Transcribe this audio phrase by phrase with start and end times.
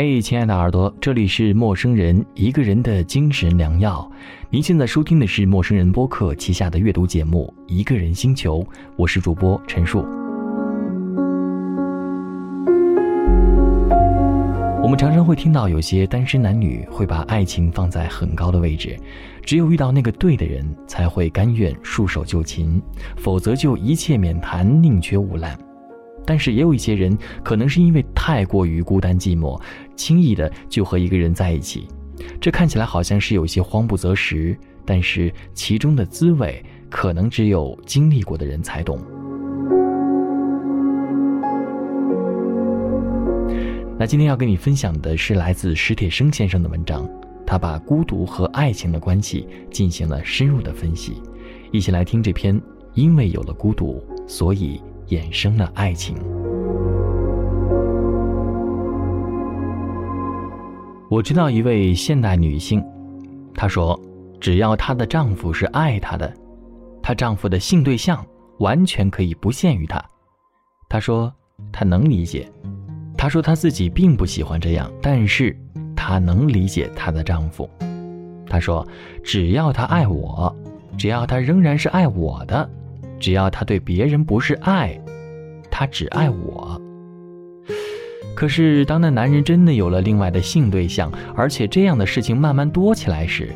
[0.00, 4.08] 嘿，亲爱的耳朵，这里是陌生人一个人的精神良药。
[4.48, 8.60] 您现在收听的是陌生人播客旗下的阅读节目《一个人星球》，
[8.94, 10.06] 我是主播陈树。
[14.80, 18.96] 我们常常会听到有些单身男女会把爱情放在很高的位置，
[19.42, 22.80] 只有遇到那个对的人才会甘愿束手就擒，
[23.16, 25.58] 否则就一切免谈，宁缺毋滥。
[26.28, 29.58] 但是也有一些人，可能是因为太过于孤单寂寞，
[29.96, 31.88] 轻易的就和一个人在一起。
[32.38, 38.98] 这看起来好像是有些慌不择食，但是其中的滋味，可能只有经历过的人才懂。
[43.98, 47.08] 那今天要跟你分享的是来自史铁生先生的文章，
[47.46, 51.22] 他把孤独和爱情的关系进行了深入的分析。
[51.72, 52.60] 一起来听这篇，
[52.92, 54.78] 因为有了孤独，所以。
[55.08, 56.16] 衍生了爱情。
[61.10, 62.84] 我知道一位现代女性，
[63.54, 63.98] 她说，
[64.40, 66.32] 只要她的丈夫是爱她的，
[67.02, 68.24] 她丈夫的性对象
[68.58, 70.04] 完全可以不限于她。
[70.88, 71.32] 她说，
[71.72, 72.50] 她能理解。
[73.16, 75.56] 她说她自己并不喜欢这样，但是
[75.96, 77.68] 她能理解她的丈夫。
[78.46, 78.86] 她说，
[79.22, 80.54] 只要他爱我，
[80.96, 82.68] 只要他仍然是爱我的。
[83.18, 84.98] 只要他对别人不是爱，
[85.70, 86.80] 他只爱我。
[88.34, 93.52] 可是，当那男人真的有了另外的性对象，而且这样的事情慢慢多起来时，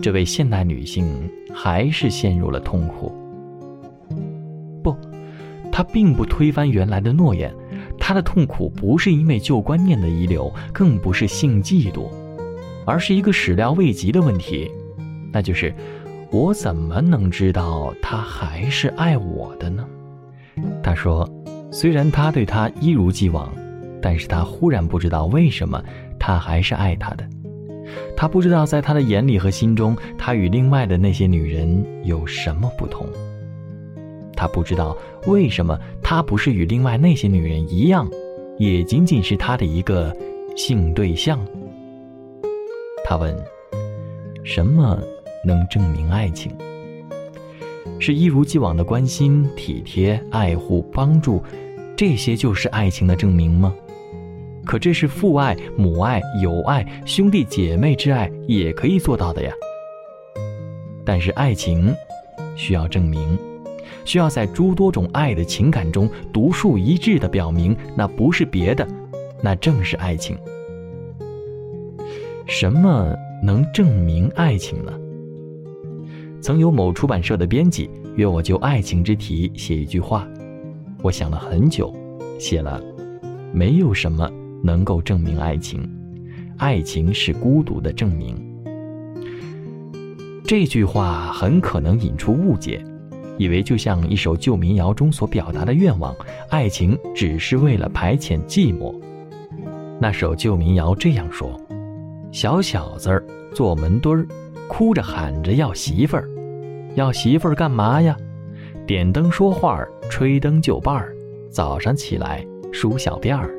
[0.00, 3.14] 这位现代女性还是陷入了痛苦。
[4.82, 4.96] 不，
[5.70, 7.54] 她并不推翻原来的诺言，
[7.98, 12.08] 她的痛苦不是因为旧观念的遗留，更不是性嫉妒，
[12.86, 14.70] 而是一个始料未及的问题，
[15.30, 15.74] 那就是。
[16.34, 19.86] 我怎么能知道他还是爱我的呢？
[20.82, 21.24] 他说
[21.70, 23.54] ：“虽然他对他一如既往，
[24.02, 25.80] 但是他忽然不知道为什么
[26.18, 27.24] 他还是爱他的。
[28.16, 33.06] 他不知道在他的眼里和心中，他与另外的那些女人有什么不同。
[34.34, 34.96] 他不知道
[35.28, 38.10] 为什么他不是与另外那些女人一样，
[38.58, 40.12] 也仅仅是他的一个
[40.56, 41.38] 性对象。”
[43.06, 43.32] 他问
[44.42, 45.00] ：“什么？”
[45.44, 46.50] 能证明爱情，
[47.98, 51.42] 是一如既往的关心、体贴、爱护、帮助，
[51.96, 53.74] 这些就是爱情的证明吗？
[54.64, 59.52] 可这是父爱、母爱、友爱、兄弟姐妹之爱也可以做到的呀。
[61.04, 61.94] 但是爱情
[62.56, 63.38] 需要证明，
[64.06, 68.88] 需要在诸多种爱的情感中独树一帜的表明，那不是别的，
[69.42, 70.34] 那正是爱情。
[72.46, 74.92] 什么能证明爱情呢？
[76.44, 80.28] 曾有某出版社的编辑约我就爱情之题写一句话，
[81.00, 81.90] 我想了很久，
[82.38, 82.78] 写了：
[83.50, 84.30] 没有什么
[84.62, 85.88] 能够证明爱情，
[86.58, 88.36] 爱情是孤独的证明。
[90.44, 92.84] 这句话很可能引出误解，
[93.38, 96.14] 以为就像一首旧民谣中所表达的愿望，
[96.50, 98.94] 爱情只是为了排遣寂寞。
[99.98, 101.58] 那首旧民谣这样说：
[102.30, 104.28] 小小子儿坐门墩儿，
[104.68, 106.28] 哭着喊着要媳妇儿。
[106.94, 108.16] 要媳妇儿干嘛呀？
[108.86, 111.14] 点灯说话儿，吹灯就伴儿，
[111.50, 113.50] 早上起来梳小辫儿。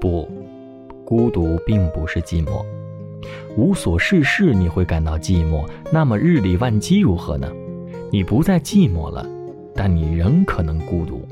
[0.00, 0.28] 不，
[1.04, 2.64] 孤独并不是寂寞。
[3.56, 7.50] 无所事事你会感到寂寞，那么日理万机如何呢？
[8.10, 9.24] 你不再寂寞了，
[9.74, 11.26] 但你仍可能孤独。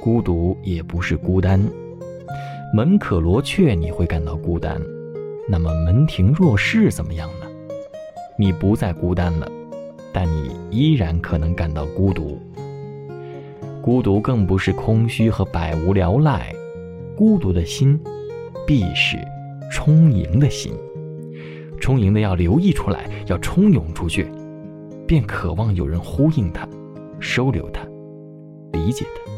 [0.00, 1.60] 孤独也不是孤单。
[2.74, 4.80] 门可罗雀你会感到孤单，
[5.48, 7.43] 那么门庭若市怎么样呢？
[8.36, 9.48] 你不再孤单了，
[10.12, 12.38] 但你依然可能感到孤独。
[13.80, 16.52] 孤独更不是空虚和百无聊赖，
[17.16, 18.00] 孤独的心，
[18.66, 19.18] 必是
[19.70, 20.72] 充盈的心，
[21.78, 24.26] 充盈的要流溢出来，要充涌出去，
[25.06, 26.66] 便渴望有人呼应他，
[27.20, 27.86] 收留他，
[28.72, 29.30] 理解他。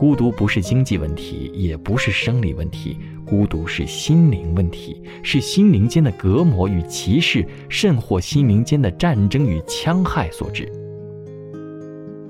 [0.00, 10.66] 孤独不是经济问题，也不是生理问题，孤独是心灵问题，是心灵间的隔膜与歧视，甚或心灵间的战争与戕害所致。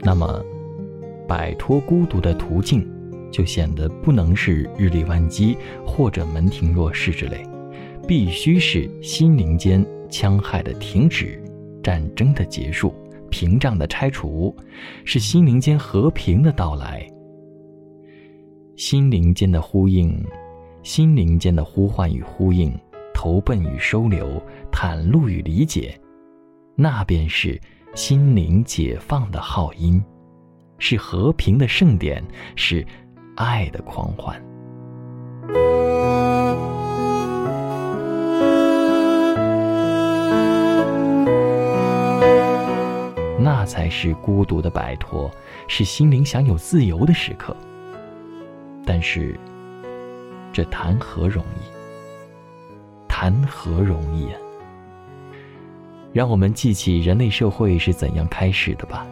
[0.01, 0.45] 那么，
[1.29, 2.85] 摆脱孤独的途径，
[3.31, 5.57] 就显得不能是日理万机
[5.87, 7.47] 或者门庭若市之类，
[8.05, 11.41] 必须是心灵间戕害的停止，
[11.85, 12.93] 战争的结束，
[13.31, 14.53] 屏障的拆除，
[15.05, 17.09] 是心灵间和平的到来。
[18.81, 20.11] 心灵间的呼应，
[20.83, 22.73] 心灵间的呼唤与呼应，
[23.13, 24.43] 投奔与收留，
[24.73, 26.01] 袒露与理解，
[26.77, 27.61] 那便是
[27.95, 30.03] 心灵解放的号音，
[30.79, 32.25] 是和平的盛典，
[32.57, 32.83] 是
[33.37, 34.43] 爱的狂欢。
[43.39, 45.31] 那才是孤独的摆脱，
[45.69, 47.55] 是心灵享有自由的时刻。
[48.85, 49.39] 但是，
[50.53, 53.09] 这谈何容易？
[53.09, 54.39] 谈何容易啊！
[56.13, 59.07] 让我们记起人类社会是怎样开始的吧。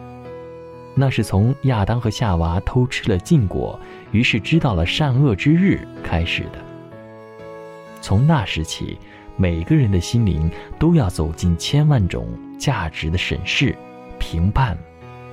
[0.95, 3.79] 那是从亚当和夏娃偷吃了禁果，
[4.11, 6.59] 于是知道了善恶之日开始的。
[8.01, 8.97] 从那时起，
[9.37, 12.27] 每个人的心灵都要走进千万种
[12.57, 13.73] 价值的审视、
[14.17, 14.77] 评判、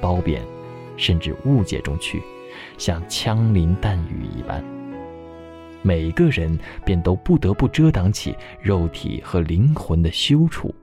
[0.00, 0.42] 褒贬，
[0.96, 2.22] 甚至误解中去，
[2.78, 4.64] 像枪林弹雨一般。
[5.82, 10.74] 每个人便都不得不遮挡起肉体和灵魂的羞处，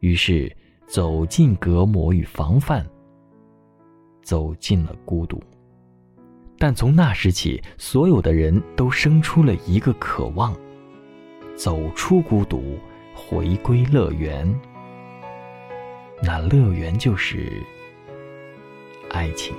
[0.00, 0.50] 于是
[0.86, 2.84] 走进隔膜与防范。
[4.22, 5.40] 走进了孤独，
[6.58, 10.52] 但从那时起，所有的人都生出了一个渴望：
[11.54, 12.76] 走出孤独，
[13.14, 14.52] 回归乐园。
[16.20, 17.62] 那乐园就是
[19.12, 19.54] 爱情。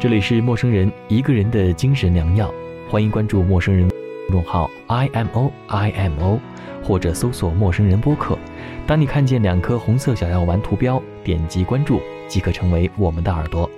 [0.00, 2.54] 这里是陌生人一个人的精神良药，
[2.88, 3.88] 欢迎关注陌生人。
[4.28, 6.40] 公众号 i m o i m o，
[6.84, 8.38] 或者搜索“陌生人播客”。
[8.86, 13.68] 当你看见两颗红色小药丸图标，点击关注即可成为我们的耳朵。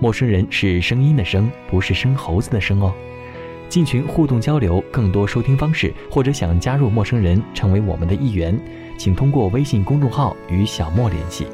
[0.00, 2.92] 陌生人是声音的声，不是生猴子的生哦。
[3.68, 8.58] 进群互动交流，更多收听方式，或者想加入陌生人成为我们的一员，
[8.98, 11.46] 请通过微信公众号与小莫联系。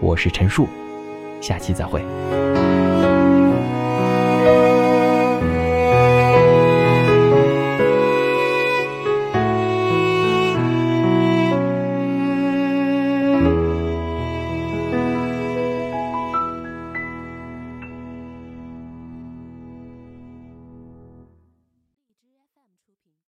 [0.00, 0.68] 我是陈树，
[1.40, 2.02] 下期再会。